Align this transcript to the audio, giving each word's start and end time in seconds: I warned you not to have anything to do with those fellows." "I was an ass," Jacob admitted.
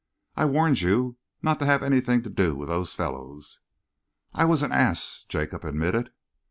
I 0.35 0.45
warned 0.45 0.81
you 0.81 1.17
not 1.43 1.59
to 1.59 1.67
have 1.67 1.83
anything 1.83 2.23
to 2.23 2.29
do 2.31 2.55
with 2.55 2.69
those 2.69 2.91
fellows." 2.95 3.59
"I 4.33 4.45
was 4.45 4.63
an 4.63 4.71
ass," 4.71 5.25
Jacob 5.29 5.63
admitted. 5.63 6.11